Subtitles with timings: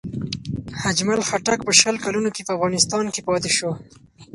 [0.89, 3.71] اجمل خټک په شل کلونو کې په افغانستان کې پاتې شو.